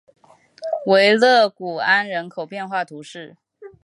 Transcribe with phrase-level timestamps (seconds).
[0.87, 3.37] 维勒古安人口变化图示